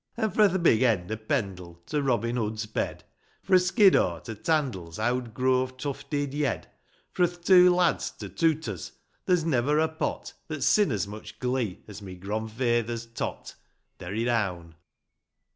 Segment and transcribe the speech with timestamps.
[0.17, 3.03] An' fro' th' big end o' Pendic To Robin Hood's Bed;
[3.43, 6.67] Fro' Skiddaw to Tandle's Owd grove tufted yed;
[7.11, 8.93] Fro' th' Two Lads to Tooter's,
[9.27, 13.53] There's never a pot That's sin as much glee As my gronfaither's tot.
[13.99, 14.73] Derry down.